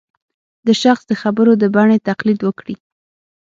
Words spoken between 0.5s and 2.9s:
د شخص د خبرو د بڼې تقلید وکړي